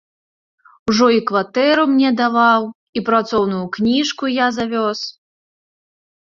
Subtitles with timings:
[0.91, 2.61] Ужо і кватэру мне даваў,
[2.97, 4.99] і працоўную кніжку я завёз.